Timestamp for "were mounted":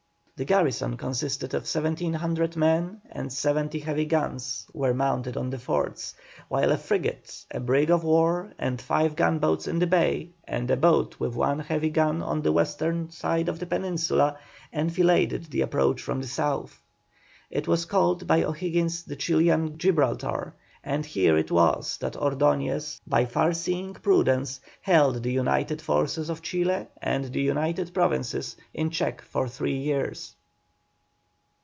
4.73-5.37